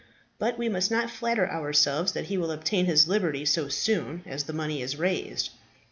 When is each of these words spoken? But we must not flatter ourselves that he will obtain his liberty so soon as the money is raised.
But 0.39 0.57
we 0.57 0.67
must 0.67 0.89
not 0.89 1.11
flatter 1.11 1.47
ourselves 1.47 2.13
that 2.13 2.25
he 2.25 2.35
will 2.39 2.49
obtain 2.49 2.85
his 2.87 3.07
liberty 3.07 3.45
so 3.45 3.67
soon 3.67 4.23
as 4.25 4.45
the 4.45 4.51
money 4.51 4.81
is 4.81 4.95
raised. 4.97 5.51